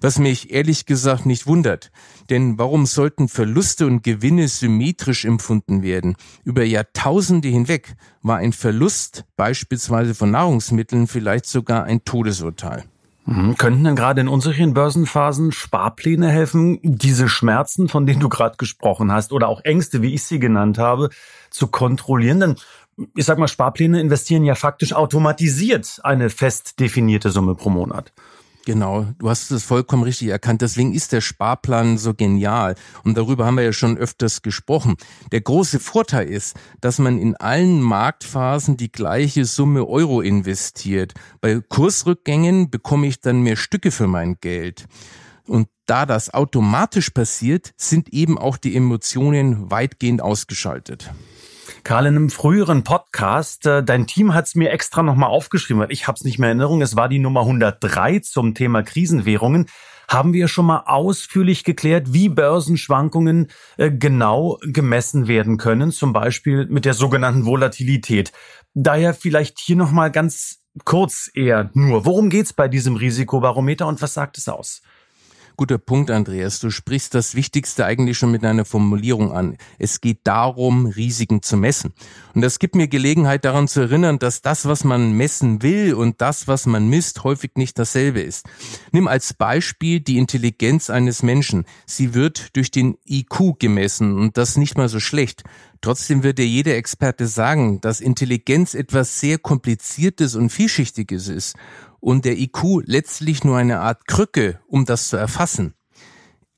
Was 0.00 0.18
mich 0.18 0.52
ehrlich 0.52 0.86
gesagt 0.86 1.26
nicht 1.26 1.46
wundert. 1.46 1.92
Denn 2.28 2.58
warum 2.58 2.86
sollten 2.86 3.28
Verluste 3.28 3.86
und 3.86 4.02
Gewinne 4.02 4.48
symmetrisch 4.48 5.24
empfunden 5.24 5.82
werden? 5.82 6.16
Über 6.44 6.64
Jahrtausende 6.64 7.48
hinweg 7.48 7.94
war 8.20 8.38
ein 8.38 8.52
Verlust 8.52 9.24
beispielsweise 9.36 10.14
von 10.14 10.32
Nahrungsmitteln 10.32 11.06
vielleicht 11.06 11.46
sogar 11.46 11.84
ein 11.84 12.04
Todesurteil. 12.04 12.84
Mhm. 13.24 13.56
Könnten 13.56 13.84
denn 13.84 13.96
gerade 13.96 14.20
in 14.20 14.28
unsicheren 14.28 14.74
Börsenphasen 14.74 15.52
Sparpläne 15.52 16.28
helfen, 16.28 16.80
diese 16.82 17.28
Schmerzen, 17.28 17.88
von 17.88 18.06
denen 18.06 18.20
du 18.20 18.28
gerade 18.28 18.56
gesprochen 18.56 19.12
hast, 19.12 19.32
oder 19.32 19.48
auch 19.48 19.60
Ängste, 19.64 20.02
wie 20.02 20.14
ich 20.14 20.24
sie 20.24 20.38
genannt 20.38 20.78
habe, 20.78 21.10
zu 21.50 21.68
kontrollieren? 21.68 22.40
Denn 22.40 22.56
ich 23.14 23.24
sag 23.24 23.38
mal, 23.38 23.48
Sparpläne 23.48 24.00
investieren 24.00 24.44
ja 24.44 24.54
faktisch 24.54 24.92
automatisiert 24.92 26.00
eine 26.02 26.30
fest 26.30 26.80
definierte 26.80 27.30
Summe 27.30 27.54
pro 27.54 27.70
Monat. 27.70 28.12
Genau, 28.64 29.08
du 29.18 29.28
hast 29.28 29.50
es 29.50 29.64
vollkommen 29.64 30.04
richtig 30.04 30.28
erkannt. 30.28 30.62
Deswegen 30.62 30.94
ist 30.94 31.10
der 31.12 31.20
Sparplan 31.20 31.98
so 31.98 32.14
genial. 32.14 32.76
Und 33.02 33.16
darüber 33.16 33.44
haben 33.44 33.56
wir 33.56 33.64
ja 33.64 33.72
schon 33.72 33.98
öfters 33.98 34.42
gesprochen. 34.42 34.96
Der 35.32 35.40
große 35.40 35.80
Vorteil 35.80 36.28
ist, 36.28 36.56
dass 36.80 36.98
man 37.00 37.18
in 37.18 37.34
allen 37.36 37.80
Marktphasen 37.80 38.76
die 38.76 38.92
gleiche 38.92 39.46
Summe 39.46 39.88
Euro 39.88 40.20
investiert. 40.20 41.14
Bei 41.40 41.60
Kursrückgängen 41.60 42.70
bekomme 42.70 43.08
ich 43.08 43.20
dann 43.20 43.42
mehr 43.42 43.56
Stücke 43.56 43.90
für 43.90 44.06
mein 44.06 44.36
Geld. 44.40 44.86
Und 45.48 45.68
da 45.86 46.06
das 46.06 46.32
automatisch 46.32 47.10
passiert, 47.10 47.72
sind 47.76 48.10
eben 48.10 48.38
auch 48.38 48.56
die 48.56 48.76
Emotionen 48.76 49.72
weitgehend 49.72 50.22
ausgeschaltet. 50.22 51.10
Karl, 51.84 52.06
in 52.06 52.16
einem 52.16 52.30
früheren 52.30 52.84
Podcast, 52.84 53.66
äh, 53.66 53.82
dein 53.82 54.06
Team 54.06 54.34
hat 54.34 54.46
es 54.46 54.54
mir 54.54 54.70
extra 54.70 55.02
nochmal 55.02 55.30
aufgeschrieben, 55.30 55.82
weil 55.82 55.92
ich 55.92 56.06
habe 56.06 56.16
es 56.16 56.24
nicht 56.24 56.38
mehr 56.38 56.52
in 56.52 56.60
Erinnerung, 56.60 56.80
es 56.80 56.94
war 56.94 57.08
die 57.08 57.18
Nummer 57.18 57.40
103 57.40 58.20
zum 58.20 58.54
Thema 58.54 58.82
Krisenwährungen 58.82 59.66
haben 60.08 60.32
wir 60.34 60.46
schon 60.46 60.66
mal 60.66 60.82
ausführlich 60.86 61.64
geklärt, 61.64 62.12
wie 62.12 62.28
Börsenschwankungen 62.28 63.48
äh, 63.78 63.90
genau 63.90 64.58
gemessen 64.62 65.26
werden 65.26 65.56
können, 65.56 65.90
zum 65.90 66.12
Beispiel 66.12 66.66
mit 66.66 66.84
der 66.84 66.94
sogenannten 66.94 67.46
Volatilität. 67.46 68.32
Daher 68.74 69.14
vielleicht 69.14 69.58
hier 69.58 69.76
noch 69.76 69.90
mal 69.90 70.10
ganz 70.10 70.62
kurz 70.84 71.30
eher 71.34 71.70
nur, 71.74 72.04
worum 72.04 72.30
geht's 72.30 72.52
bei 72.52 72.68
diesem 72.68 72.96
Risikobarometer 72.96 73.86
und 73.86 74.02
was 74.02 74.14
sagt 74.14 74.38
es 74.38 74.48
aus? 74.48 74.82
Guter 75.56 75.78
Punkt, 75.78 76.10
Andreas. 76.10 76.60
Du 76.60 76.70
sprichst 76.70 77.14
das 77.14 77.34
Wichtigste 77.34 77.84
eigentlich 77.84 78.16
schon 78.16 78.30
mit 78.30 78.44
einer 78.44 78.64
Formulierung 78.64 79.32
an. 79.32 79.56
Es 79.78 80.00
geht 80.00 80.20
darum, 80.24 80.86
Risiken 80.86 81.42
zu 81.42 81.56
messen. 81.56 81.92
Und 82.34 82.40
das 82.40 82.58
gibt 82.58 82.74
mir 82.74 82.88
Gelegenheit 82.88 83.44
daran 83.44 83.68
zu 83.68 83.80
erinnern, 83.80 84.18
dass 84.18 84.40
das, 84.40 84.66
was 84.66 84.84
man 84.84 85.12
messen 85.12 85.62
will 85.62 85.94
und 85.94 86.20
das, 86.20 86.48
was 86.48 86.66
man 86.66 86.88
misst, 86.88 87.24
häufig 87.24 87.52
nicht 87.56 87.78
dasselbe 87.78 88.20
ist. 88.20 88.46
Nimm 88.92 89.08
als 89.08 89.34
Beispiel 89.34 90.00
die 90.00 90.18
Intelligenz 90.18 90.88
eines 90.88 91.22
Menschen. 91.22 91.66
Sie 91.86 92.14
wird 92.14 92.56
durch 92.56 92.70
den 92.70 92.96
IQ 93.06 93.58
gemessen 93.58 94.18
und 94.18 94.38
das 94.38 94.56
nicht 94.56 94.76
mal 94.76 94.88
so 94.88 95.00
schlecht. 95.00 95.44
Trotzdem 95.82 96.22
wird 96.22 96.38
dir 96.38 96.46
jeder 96.46 96.76
Experte 96.76 97.26
sagen, 97.26 97.80
dass 97.80 98.00
Intelligenz 98.00 98.74
etwas 98.74 99.18
sehr 99.18 99.38
Kompliziertes 99.38 100.36
und 100.36 100.50
Vielschichtiges 100.50 101.28
ist 101.28 101.56
und 102.02 102.24
der 102.24 102.36
IQ 102.36 102.82
letztlich 102.84 103.44
nur 103.44 103.56
eine 103.56 103.80
Art 103.80 104.06
Krücke, 104.06 104.58
um 104.66 104.84
das 104.84 105.08
zu 105.08 105.16
erfassen. 105.16 105.74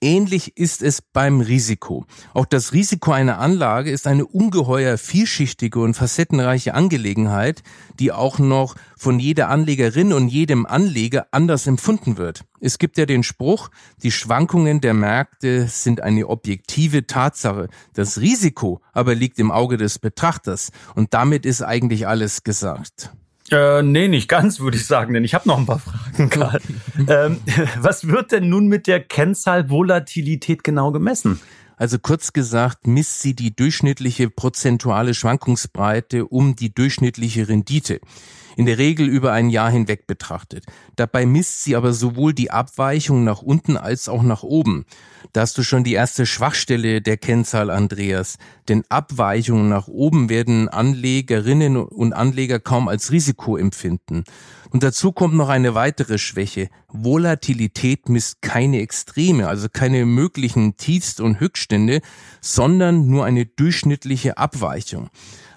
Ähnlich 0.00 0.58
ist 0.58 0.82
es 0.82 1.00
beim 1.00 1.40
Risiko. 1.40 2.04
Auch 2.34 2.44
das 2.44 2.74
Risiko 2.74 3.12
einer 3.12 3.38
Anlage 3.38 3.90
ist 3.90 4.06
eine 4.06 4.26
ungeheuer 4.26 4.98
vielschichtige 4.98 5.80
und 5.80 5.94
facettenreiche 5.94 6.74
Angelegenheit, 6.74 7.62
die 7.98 8.12
auch 8.12 8.38
noch 8.38 8.74
von 8.98 9.18
jeder 9.18 9.48
Anlegerin 9.48 10.12
und 10.12 10.28
jedem 10.28 10.66
Anleger 10.66 11.28
anders 11.30 11.66
empfunden 11.66 12.18
wird. 12.18 12.44
Es 12.60 12.78
gibt 12.78 12.98
ja 12.98 13.06
den 13.06 13.22
Spruch, 13.22 13.70
die 14.02 14.10
Schwankungen 14.10 14.82
der 14.82 14.92
Märkte 14.92 15.68
sind 15.68 16.02
eine 16.02 16.28
objektive 16.28 17.06
Tatsache. 17.06 17.68
Das 17.94 18.20
Risiko 18.20 18.82
aber 18.92 19.14
liegt 19.14 19.38
im 19.38 19.50
Auge 19.50 19.78
des 19.78 19.98
Betrachters 19.98 20.70
und 20.94 21.14
damit 21.14 21.46
ist 21.46 21.62
eigentlich 21.62 22.06
alles 22.06 22.42
gesagt. 22.42 23.10
Äh, 23.50 23.82
nee, 23.82 24.08
nicht 24.08 24.28
ganz, 24.28 24.60
würde 24.60 24.76
ich 24.76 24.86
sagen, 24.86 25.12
denn 25.12 25.24
ich 25.24 25.34
habe 25.34 25.46
noch 25.48 25.58
ein 25.58 25.66
paar 25.66 25.78
Fragen, 25.78 26.30
Karl. 26.30 26.60
ähm, 27.08 27.38
was 27.78 28.08
wird 28.08 28.32
denn 28.32 28.48
nun 28.48 28.68
mit 28.68 28.86
der 28.86 29.00
Kennzahl 29.00 29.68
Volatilität 29.68 30.64
genau 30.64 30.92
gemessen? 30.92 31.40
Also 31.76 31.98
kurz 31.98 32.32
gesagt, 32.32 32.86
misst 32.86 33.20
sie 33.20 33.34
die 33.34 33.54
durchschnittliche 33.54 34.30
prozentuale 34.30 35.12
Schwankungsbreite 35.12 36.26
um 36.26 36.54
die 36.56 36.72
durchschnittliche 36.72 37.48
Rendite 37.48 38.00
in 38.56 38.66
der 38.66 38.78
Regel 38.78 39.08
über 39.08 39.32
ein 39.32 39.50
Jahr 39.50 39.70
hinweg 39.70 40.06
betrachtet. 40.06 40.64
Dabei 40.96 41.26
misst 41.26 41.64
sie 41.64 41.76
aber 41.76 41.92
sowohl 41.92 42.32
die 42.32 42.50
Abweichung 42.50 43.24
nach 43.24 43.42
unten 43.42 43.76
als 43.76 44.08
auch 44.08 44.22
nach 44.22 44.42
oben. 44.42 44.84
Da 45.32 45.40
hast 45.40 45.58
du 45.58 45.62
schon 45.62 45.84
die 45.84 45.94
erste 45.94 46.26
Schwachstelle 46.26 47.00
der 47.00 47.16
Kennzahl, 47.16 47.70
Andreas. 47.70 48.36
Denn 48.68 48.84
Abweichungen 48.88 49.68
nach 49.68 49.88
oben 49.88 50.28
werden 50.28 50.68
Anlegerinnen 50.68 51.76
und 51.76 52.12
Anleger 52.12 52.60
kaum 52.60 52.88
als 52.88 53.10
Risiko 53.10 53.56
empfinden. 53.56 54.24
Und 54.70 54.82
dazu 54.82 55.12
kommt 55.12 55.34
noch 55.34 55.48
eine 55.48 55.74
weitere 55.74 56.18
Schwäche. 56.18 56.68
Volatilität 56.88 58.08
misst 58.08 58.42
keine 58.42 58.80
Extreme, 58.80 59.48
also 59.48 59.68
keine 59.72 60.04
möglichen 60.04 60.76
Tiefst- 60.76 61.20
und 61.20 61.40
Höchststände, 61.40 62.00
sondern 62.40 63.06
nur 63.06 63.24
eine 63.24 63.46
durchschnittliche 63.46 64.36
Abweichung. 64.36 65.10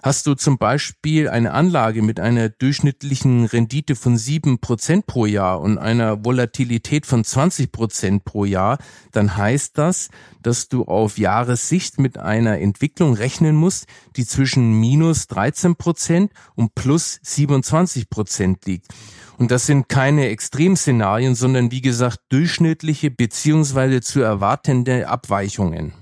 Hast 0.04 0.28
du 0.28 0.36
zum 0.36 0.58
Beispiel 0.58 1.28
eine 1.28 1.54
Anlage 1.54 2.02
mit 2.02 2.20
einer 2.20 2.50
durchschnittlichen 2.50 3.46
Rendite 3.46 3.96
von 3.96 4.18
sieben 4.18 4.60
Prozent 4.60 5.08
pro 5.08 5.26
Jahr 5.26 5.60
und 5.60 5.78
einer 5.78 6.24
Volatilität 6.24 7.06
von 7.06 7.24
20 7.24 7.72
Prozent 7.72 8.24
pro 8.24 8.46
Jahr, 8.46 8.78
dann 9.12 9.36
heißt 9.36 9.78
das, 9.78 10.10
dass 10.44 10.70
du 10.70 10.86
auf 10.86 11.18
Jahressicht 11.18 12.00
mit 12.00 12.18
einer 12.18 12.60
Entwicklung 12.60 13.14
rechnen 13.14 13.56
musst, 13.56 13.88
die 14.16 14.26
zwischen 14.26 14.80
minus 14.80 15.28
13 15.28 15.76
Prozent 15.76 16.32
und 16.56 16.76
plus 16.76 17.20
27 17.24 18.10
Prozent 18.10 18.66
liegt. 18.66 18.88
Und 19.38 19.52
das 19.52 19.66
sind 19.66 19.88
keine 19.90 20.30
Extremszenarien, 20.30 21.36
sondern 21.36 21.72
wie 21.72 21.82
gesagt 21.82 22.20
durchschnittliche 22.30 23.12
beziehungsweise 23.12 24.02
zu 24.02 24.22
erwartende 24.22 25.08
Abweichungen. 25.08 25.94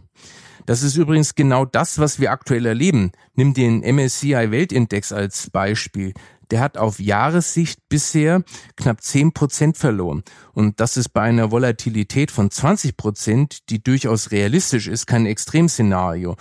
Das 0.66 0.82
ist 0.82 0.96
übrigens 0.96 1.36
genau 1.36 1.66
das, 1.66 2.00
was 2.00 2.20
wir 2.20 2.32
aktuell 2.32 2.66
erleben. 2.66 3.12
Nimm 3.36 3.54
den 3.54 3.82
MSCI 3.82 4.52
Weltindex 4.52 5.12
als 5.12 5.50
Beispiel. 5.52 6.14
Der 6.52 6.60
hat 6.60 6.78
auf 6.78 7.00
Jahressicht 7.00 7.80
bisher 7.90 8.44
knapp 8.76 9.02
10 9.02 9.34
Prozent 9.34 9.78
verloren. 9.78 10.24
Und 10.54 10.80
das 10.80 10.98
ist 10.98 11.10
bei 11.10 11.22
einer 11.22 11.52
Volatilität 11.52 12.32
von 12.32 12.50
20 12.50 12.98
Prozent, 12.98 13.70
die 13.70 13.82
durchaus 13.82 14.32
realistisch 14.32 14.88
ist, 14.88 15.06
kein 15.08 15.26
Extremszenario. 15.26 16.36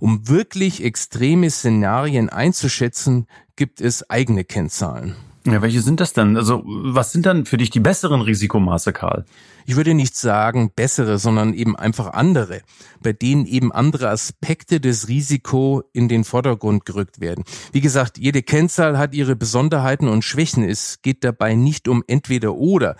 Um 0.00 0.28
wirklich 0.28 0.84
extreme 0.84 1.50
Szenarien 1.50 2.30
einzuschätzen, 2.30 3.26
gibt 3.56 3.80
es 3.80 4.08
eigene 4.08 4.44
Kennzahlen. 4.44 5.16
Ja, 5.50 5.62
welche 5.62 5.80
sind 5.80 6.00
das 6.00 6.12
denn? 6.12 6.36
Also, 6.36 6.62
was 6.64 7.12
sind 7.12 7.24
dann 7.24 7.46
für 7.46 7.56
dich 7.56 7.70
die 7.70 7.80
besseren 7.80 8.20
Risikomaße, 8.20 8.92
Karl? 8.92 9.24
Ich 9.64 9.76
würde 9.76 9.94
nicht 9.94 10.14
sagen 10.16 10.70
bessere, 10.74 11.18
sondern 11.18 11.54
eben 11.54 11.74
einfach 11.74 12.12
andere, 12.12 12.60
bei 13.02 13.12
denen 13.12 13.46
eben 13.46 13.72
andere 13.72 14.10
Aspekte 14.10 14.80
des 14.80 15.08
Risiko 15.08 15.82
in 15.92 16.08
den 16.08 16.24
Vordergrund 16.24 16.84
gerückt 16.84 17.20
werden. 17.20 17.44
Wie 17.72 17.80
gesagt, 17.80 18.18
jede 18.18 18.42
Kennzahl 18.42 18.98
hat 18.98 19.14
ihre 19.14 19.36
Besonderheiten 19.36 20.08
und 20.08 20.22
Schwächen. 20.22 20.64
Es 20.64 21.00
geht 21.02 21.24
dabei 21.24 21.54
nicht 21.54 21.88
um 21.88 22.04
entweder 22.06 22.54
oder. 22.54 22.96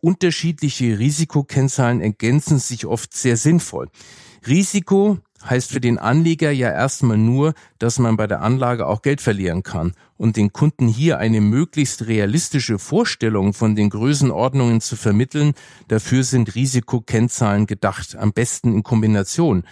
Unterschiedliche 0.00 0.98
Risikokennzahlen 0.98 2.00
ergänzen 2.00 2.58
sich 2.58 2.86
oft 2.86 3.12
sehr 3.12 3.36
sinnvoll. 3.36 3.88
Risiko 4.46 5.18
heißt 5.48 5.72
für 5.72 5.80
den 5.80 5.98
Anleger 5.98 6.50
ja 6.50 6.70
erstmal 6.70 7.16
nur, 7.16 7.54
dass 7.78 7.98
man 7.98 8.16
bei 8.16 8.26
der 8.26 8.42
Anlage 8.42 8.86
auch 8.86 9.02
Geld 9.02 9.20
verlieren 9.20 9.62
kann. 9.62 9.92
Und 10.16 10.36
den 10.36 10.52
Kunden 10.52 10.86
hier 10.86 11.18
eine 11.18 11.40
möglichst 11.40 12.06
realistische 12.06 12.78
Vorstellung 12.78 13.54
von 13.54 13.74
den 13.74 13.90
Größenordnungen 13.90 14.80
zu 14.80 14.96
vermitteln, 14.96 15.54
dafür 15.88 16.24
sind 16.24 16.54
Risikokennzahlen 16.54 17.66
gedacht, 17.66 18.16
am 18.16 18.32
besten 18.32 18.74
in 18.74 18.82
Kombination. 18.82 19.64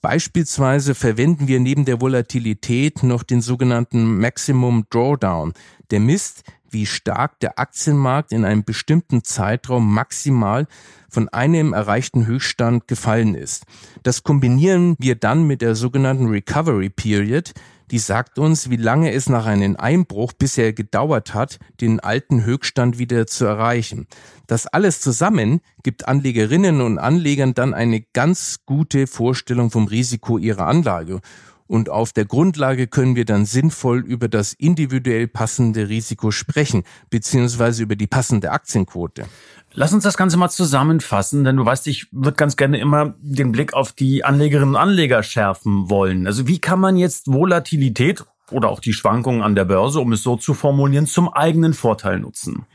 Beispielsweise 0.00 0.94
verwenden 0.94 1.48
wir 1.48 1.58
neben 1.58 1.84
der 1.84 2.00
Volatilität 2.00 3.02
noch 3.02 3.24
den 3.24 3.40
sogenannten 3.40 4.20
Maximum 4.20 4.84
Drawdown. 4.90 5.54
Der 5.90 5.98
misst, 5.98 6.44
wie 6.70 6.86
stark 6.86 7.40
der 7.40 7.58
Aktienmarkt 7.58 8.32
in 8.32 8.44
einem 8.44 8.64
bestimmten 8.64 9.24
Zeitraum 9.24 9.92
maximal 9.92 10.66
von 11.08 11.28
einem 11.28 11.72
erreichten 11.72 12.26
Höchststand 12.26 12.88
gefallen 12.88 13.34
ist. 13.34 13.64
Das 14.02 14.22
kombinieren 14.22 14.96
wir 14.98 15.14
dann 15.14 15.46
mit 15.46 15.62
der 15.62 15.74
sogenannten 15.74 16.28
Recovery 16.28 16.90
Period, 16.90 17.52
die 17.90 17.98
sagt 17.98 18.38
uns, 18.38 18.68
wie 18.68 18.76
lange 18.76 19.12
es 19.12 19.28
nach 19.28 19.46
einem 19.46 19.76
Einbruch 19.76 20.32
bisher 20.32 20.72
gedauert 20.72 21.34
hat, 21.34 21.58
den 21.80 22.00
alten 22.00 22.44
Höchststand 22.44 22.98
wieder 22.98 23.26
zu 23.26 23.46
erreichen. 23.46 24.06
Das 24.46 24.66
alles 24.66 25.00
zusammen 25.00 25.60
gibt 25.82 26.06
Anlegerinnen 26.06 26.80
und 26.80 26.98
Anlegern 26.98 27.54
dann 27.54 27.74
eine 27.74 28.02
ganz 28.12 28.60
gute 28.66 29.06
Vorstellung 29.06 29.70
vom 29.70 29.86
Risiko 29.86 30.38
ihrer 30.38 30.66
Anlage 30.66 31.20
und 31.68 31.90
auf 31.90 32.12
der 32.12 32.24
Grundlage 32.24 32.88
können 32.88 33.14
wir 33.14 33.24
dann 33.24 33.44
sinnvoll 33.44 34.00
über 34.00 34.28
das 34.28 34.54
individuell 34.54 35.28
passende 35.28 35.88
Risiko 35.88 36.30
sprechen, 36.30 36.82
beziehungsweise 37.10 37.82
über 37.84 37.94
die 37.94 38.06
passende 38.06 38.50
Aktienquote. 38.50 39.26
Lass 39.74 39.92
uns 39.92 40.02
das 40.02 40.16
Ganze 40.16 40.38
mal 40.38 40.48
zusammenfassen, 40.48 41.44
denn 41.44 41.56
du 41.56 41.64
weißt, 41.64 41.86
ich 41.86 42.08
würde 42.10 42.36
ganz 42.36 42.56
gerne 42.56 42.78
immer 42.78 43.14
den 43.20 43.52
Blick 43.52 43.74
auf 43.74 43.92
die 43.92 44.24
Anlegerinnen 44.24 44.70
und 44.70 44.80
Anleger 44.80 45.22
schärfen 45.22 45.90
wollen. 45.90 46.26
Also 46.26 46.48
wie 46.48 46.58
kann 46.58 46.80
man 46.80 46.96
jetzt 46.96 47.28
Volatilität 47.28 48.24
oder 48.50 48.70
auch 48.70 48.80
die 48.80 48.94
Schwankungen 48.94 49.42
an 49.42 49.54
der 49.54 49.66
Börse, 49.66 50.00
um 50.00 50.12
es 50.12 50.22
so 50.22 50.36
zu 50.36 50.54
formulieren, 50.54 51.06
zum 51.06 51.28
eigenen 51.28 51.74
Vorteil 51.74 52.18
nutzen? 52.18 52.66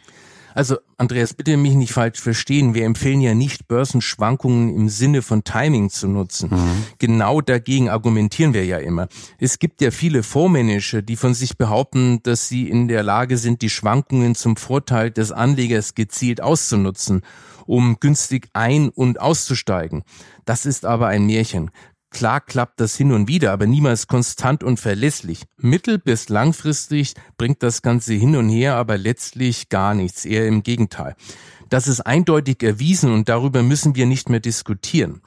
Also, 0.53 0.77
Andreas, 0.97 1.33
bitte 1.33 1.57
mich 1.57 1.73
nicht 1.73 1.93
falsch 1.93 2.19
verstehen. 2.19 2.73
Wir 2.73 2.85
empfehlen 2.85 3.21
ja 3.21 3.33
nicht, 3.33 3.67
Börsenschwankungen 3.67 4.75
im 4.75 4.89
Sinne 4.89 5.21
von 5.21 5.43
Timing 5.43 5.89
zu 5.89 6.07
nutzen. 6.07 6.49
Mhm. 6.51 6.85
Genau 6.99 7.41
dagegen 7.41 7.89
argumentieren 7.89 8.53
wir 8.53 8.65
ja 8.65 8.77
immer. 8.77 9.07
Es 9.39 9.59
gibt 9.59 9.81
ja 9.81 9.91
viele 9.91 10.23
Fondsmanager, 10.23 11.01
die 11.01 11.15
von 11.15 11.33
sich 11.33 11.57
behaupten, 11.57 12.21
dass 12.23 12.47
sie 12.47 12.69
in 12.69 12.87
der 12.87 13.03
Lage 13.03 13.37
sind, 13.37 13.61
die 13.61 13.69
Schwankungen 13.69 14.35
zum 14.35 14.55
Vorteil 14.55 15.11
des 15.11 15.31
Anlegers 15.31 15.95
gezielt 15.95 16.41
auszunutzen 16.41 17.21
um 17.65 17.97
günstig 17.99 18.49
ein- 18.53 18.89
und 18.89 19.21
auszusteigen. 19.21 20.03
Das 20.45 20.65
ist 20.65 20.85
aber 20.85 21.07
ein 21.07 21.25
Märchen. 21.25 21.71
Klar 22.13 22.41
klappt 22.41 22.79
das 22.79 22.95
hin 22.95 23.11
und 23.11 23.27
wieder, 23.27 23.51
aber 23.51 23.65
niemals 23.65 24.07
konstant 24.07 24.63
und 24.63 24.79
verlässlich. 24.79 25.43
Mittel- 25.57 25.97
bis 25.97 26.29
langfristig 26.29 27.15
bringt 27.37 27.63
das 27.63 27.81
Ganze 27.81 28.13
hin 28.13 28.35
und 28.35 28.49
her, 28.49 28.75
aber 28.75 28.97
letztlich 28.97 29.67
gar 29.69 29.95
nichts, 29.95 30.23
eher 30.23 30.47
im 30.47 30.61
Gegenteil. 30.61 31.15
Das 31.69 31.87
ist 31.87 32.01
eindeutig 32.01 32.61
erwiesen 32.61 33.11
und 33.11 33.29
darüber 33.29 33.63
müssen 33.63 33.95
wir 33.95 34.05
nicht 34.05 34.29
mehr 34.29 34.39
diskutieren. 34.39 35.21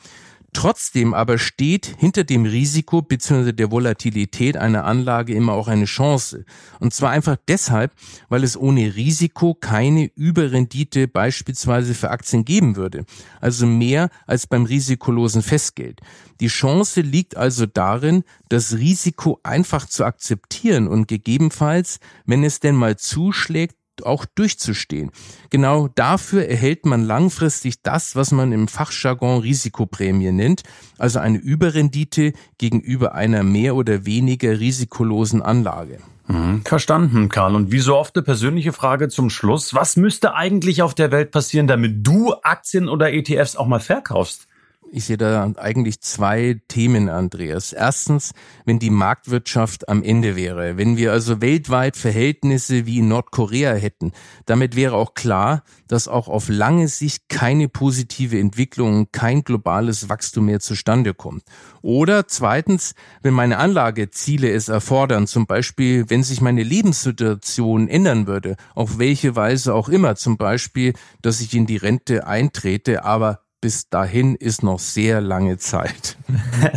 Trotzdem 0.57 1.13
aber 1.13 1.37
steht 1.37 1.97
hinter 1.99 2.25
dem 2.25 2.47
Risiko 2.47 3.03
bzw. 3.03 3.53
der 3.53 3.71
Volatilität 3.71 4.57
einer 4.57 4.87
Anlage 4.87 5.35
immer 5.35 5.53
auch 5.53 5.69
eine 5.69 5.85
Chance. 5.85 6.47
Und 6.81 6.95
zwar 6.95 7.11
einfach 7.11 7.37
deshalb, 7.47 7.93
weil 8.31 8.43
es 8.43 8.57
ohne 8.57 8.97
Risiko 8.97 9.53
keine 9.53 10.07
Überrendite 10.15 11.09
beispielsweise 11.09 11.93
für 11.93 12.09
Aktien 12.09 12.47
geben 12.47 12.77
würde. 12.77 13.05
Also 13.39 13.67
mehr 13.67 14.09
als 14.27 14.47
beim 14.47 14.65
risikolosen 14.65 15.43
Festgeld. 15.43 16.01
Die 16.41 16.49
Chance 16.49 17.03
liegt 17.03 17.37
also 17.37 17.67
darin, 17.67 18.25
das 18.49 18.79
Risiko 18.79 19.39
einfach 19.43 19.85
zu 19.85 20.07
akzeptieren 20.07 20.89
und 20.89 21.07
gegebenenfalls, 21.07 21.99
wenn 22.25 22.43
es 22.45 22.61
denn 22.61 22.77
mal 22.77 22.97
zuschlägt, 22.97 23.77
auch 24.05 24.25
durchzustehen. 24.27 25.11
Genau 25.51 25.89
dafür 25.89 26.47
erhält 26.47 26.85
man 26.85 27.05
langfristig 27.05 27.83
das, 27.83 28.17
was 28.17 28.33
man 28.33 28.53
im 28.53 28.69
Fachjargon 28.69 29.41
Risikoprämie 29.41 30.33
nennt, 30.33 30.63
also 30.99 31.19
eine 31.19 31.39
Überrendite 31.39 32.33
gegenüber 32.59 33.15
einer 33.15 33.43
mehr 33.43 33.77
oder 33.77 34.05
weniger 34.05 34.59
risikolosen 34.59 35.43
Anlage. 35.43 35.99
Mhm. 36.29 36.63
Verstanden, 36.65 37.29
Karl. 37.29 37.55
Und 37.55 37.71
wie 37.71 37.79
so 37.79 37.97
oft 37.97 38.17
eine 38.17 38.25
persönliche 38.25 38.73
Frage 38.73 39.09
zum 39.09 39.31
Schluss. 39.31 39.75
Was 39.75 39.97
müsste 39.97 40.35
eigentlich 40.35 40.83
auf 40.83 40.95
der 40.95 41.13
Welt 41.13 41.31
passieren, 41.31 41.67
damit 41.67 42.07
du 42.07 42.35
Aktien 42.43 42.89
oder 42.89 43.13
ETFs 43.13 43.57
auch 43.57 43.67
mal 43.67 43.81
verkaufst? 43.81 44.46
Ich 44.93 45.05
sehe 45.07 45.17
da 45.17 45.53
eigentlich 45.57 46.01
zwei 46.01 46.61
Themen, 46.69 47.09
Andreas. 47.09 47.73
Erstens, 47.73 48.33
wenn 48.65 48.79
die 48.79 48.91
Marktwirtschaft 48.91 49.89
am 49.89 50.03
Ende 50.03 50.37
wäre, 50.37 50.79
wenn 50.79 50.97
wir 50.97 51.13
also 51.13 51.41
weltweit 51.41 51.97
Verhältnisse 51.97 52.87
wie 52.87 52.99
in 52.99 53.09
Nordkorea 53.09 53.75
hätten, 53.75 54.13
damit 54.47 54.77
wäre 54.77 54.95
auch 54.95 55.15
klar, 55.15 55.65
dass 55.89 56.09
auch 56.09 56.29
auf 56.29 56.49
lange 56.49 56.89
Sicht 56.89 57.29
keine 57.29 57.69
positive 57.69 58.39
Entwicklung, 58.39 59.09
kein 59.11 59.43
globales 59.43 60.09
Wachstum 60.09 60.47
mehr 60.47 60.61
zustande 60.61 61.15
kommt. 61.15 61.43
Oder 61.83 62.29
zweitens, 62.29 62.95
wenn 63.23 63.35
meine 63.35 63.59
Anlageziele 63.59 64.51
es 64.51 64.69
erfordern, 64.69 65.27
zum 65.27 65.47
Beispiel, 65.47 66.09
wenn 66.09 66.23
sich 66.23 66.41
meine 66.41 66.63
Lebenssituation 66.63 67.89
ändern 67.89 68.27
würde, 68.27 68.57
auf 68.75 68.99
welche 68.99 69.35
Weise 69.35 69.75
auch 69.75 69.89
immer, 69.89 70.15
zum 70.15 70.37
Beispiel, 70.37 70.93
dass 71.23 71.41
ich 71.41 71.55
in 71.55 71.67
die 71.67 71.77
Rente 71.77 72.27
eintrete, 72.27 73.05
aber 73.05 73.46
bis 73.61 73.89
dahin 73.89 74.35
ist 74.35 74.63
noch 74.63 74.79
sehr 74.79 75.21
lange 75.21 75.59
Zeit. 75.59 76.17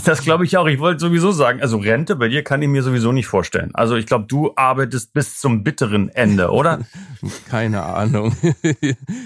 Das 0.06 0.24
glaube 0.24 0.46
ich 0.46 0.58
auch. 0.58 0.68
Ich 0.68 0.80
wollte 0.80 1.00
sowieso 1.00 1.32
sagen, 1.32 1.62
also 1.62 1.78
Rente 1.78 2.16
bei 2.16 2.28
dir 2.28 2.44
kann 2.44 2.62
ich 2.62 2.68
mir 2.68 2.84
sowieso 2.84 3.12
nicht 3.12 3.28
vorstellen. 3.28 3.72
Also 3.74 3.96
ich 3.96 4.06
glaube, 4.06 4.26
du 4.28 4.52
arbeitest 4.56 5.14
bis 5.14 5.40
zum 5.40 5.64
bitteren 5.64 6.10
Ende, 6.10 6.50
oder? 6.50 6.80
Keine 7.50 7.84
Ahnung. 7.84 8.36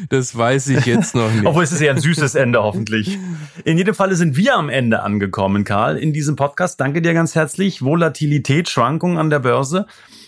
Das 0.10 0.36
weiß 0.38 0.70
ich 0.70 0.86
jetzt 0.86 1.16
noch 1.16 1.32
nicht. 1.32 1.46
Obwohl 1.46 1.64
es 1.64 1.72
ist 1.72 1.82
ja 1.82 1.92
ein 1.92 2.00
süßes 2.00 2.36
Ende 2.36 2.62
hoffentlich. 2.62 3.18
In 3.64 3.78
jedem 3.78 3.96
Falle 3.96 4.16
sind 4.16 4.38
wir 4.38 4.56
am 4.56 4.70
Ende 4.70 5.02
angekommen, 5.02 5.64
Karl, 5.64 5.98
in 5.98 6.14
diesem 6.14 6.36
Podcast. 6.36 6.80
Danke 6.80 7.02
dir 7.02 7.14
ganz 7.14 7.36
herzlich. 7.36 7.82
Volatilität, 7.82 8.70
Schwankungen 8.70 9.18
an 9.18 9.30
der 9.30 9.40
Börse 9.40 9.88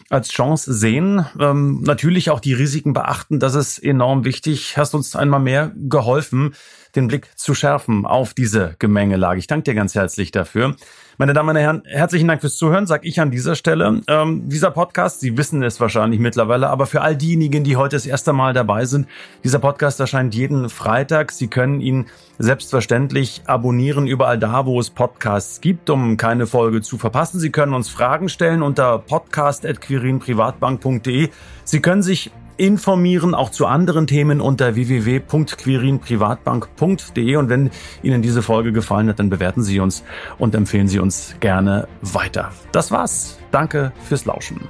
als 0.10 0.30
Chance 0.30 0.74
sehen. 0.74 1.26
Ähm, 1.40 1.82
natürlich 1.82 2.30
auch 2.30 2.40
die 2.40 2.54
Risiken 2.54 2.94
beachten, 2.94 3.40
das 3.40 3.56
ist 3.56 3.80
enorm 3.80 4.24
wichtig. 4.24 4.78
Hast 4.78 4.94
uns 4.94 5.16
einmal 5.16 5.40
mehr 5.40 5.72
geholfen 5.76 6.54
den 6.96 7.08
Blick 7.08 7.30
zu 7.36 7.54
schärfen 7.54 8.06
auf 8.06 8.34
diese 8.34 8.76
Gemengelage. 8.80 9.40
Ich 9.40 9.48
danke 9.48 9.64
dir 9.64 9.76
ganz 9.76 9.96
herzlich 9.96 10.32
dafür. 10.32 10.76
Meine 11.18 11.34
Damen 11.34 11.50
und 11.50 11.56
Herren, 11.56 11.82
herzlichen 11.86 12.28
Dank 12.28 12.42
fürs 12.42 12.58
Zuhören, 12.58 12.88
sag 12.88 13.06
ich 13.06 13.22
an 13.22 13.32
dieser 13.32 13.56
Stelle. 13.56 14.02
Ähm, 14.08 14.50
dieser 14.50 14.72
Podcast, 14.72 15.22
Sie 15.22 15.38
wissen 15.38 15.64
es 15.64 15.80
wahrscheinlich 15.80 16.20
mittlerweile, 16.20 16.68
aber 16.68 16.88
für 16.88 17.00
all 17.02 17.16
diejenigen, 17.16 17.64
die 17.64 17.78
heute 17.78 17.96
das 17.96 18.06
erste 18.06 18.34
Mal 18.34 18.52
dabei 18.52 18.84
sind, 18.84 19.08
dieser 19.42 19.60
Podcast 19.60 20.02
erscheint 20.02 20.36
jeden 20.36 20.70
Freitag. 20.70 21.32
Sie 21.32 21.48
können 21.48 21.80
ihn 21.80 22.08
selbstverständlich 22.38 23.44
abonnieren 23.46 24.08
überall 24.08 24.38
da, 24.38 24.66
wo 24.66 24.78
es 24.78 24.90
Podcasts 24.90 25.62
gibt, 25.62 25.90
um 25.90 26.18
keine 26.18 26.48
Folge 26.48 26.82
zu 26.82 26.98
verpassen. 26.98 27.40
Sie 27.40 27.50
können 27.50 27.74
uns 27.74 27.88
Fragen 27.88 28.28
stellen 28.28 28.62
unter 28.62 29.00
podcast.quirinprivatbank.de. 29.00 31.30
Sie 31.64 31.80
können 31.80 32.04
sich 32.04 32.30
informieren, 32.58 33.36
auch 33.36 33.50
zu 33.50 33.66
anderen 33.66 34.08
Themen 34.08 34.42
unter 34.42 34.76
www.quirinprivatbank.de. 34.76 37.36
Und 37.36 37.50
wenn 37.50 37.72
Ihnen 38.04 38.22
diese 38.22 38.42
Folge 38.42 38.72
gefallen 38.72 39.10
hat, 39.10 39.20
dann 39.20 39.30
bewerten 39.30 39.64
Sie 39.64 39.80
uns 39.80 40.04
und 40.38 40.56
empfehlen 40.56 40.88
Sie 40.88 41.00
uns 41.00 41.36
gerne 41.40 41.88
weiter. 42.02 42.52
Das 42.72 42.92
war's. 42.92 43.38
Danke 43.52 43.92
fürs 44.04 44.26
Lauschen. 44.26 44.62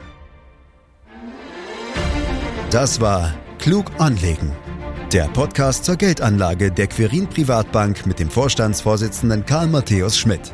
Das 2.71 3.00
war 3.00 3.34
Klug 3.60 3.86
anlegen. 4.00 4.52
Der 5.13 5.26
Podcast 5.26 5.86
zur 5.86 5.95
Geldanlage 5.95 6.71
der 6.71 6.88
Quirin 6.88 7.28
Privatbank 7.28 8.06
mit 8.06 8.19
dem 8.19 8.30
Vorstandsvorsitzenden 8.30 9.45
Karl 9.45 9.67
Matthäus 9.67 10.17
Schmidt. 10.17 10.54